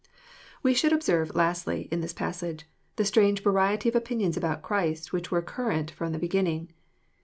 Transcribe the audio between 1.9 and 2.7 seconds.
in this passage,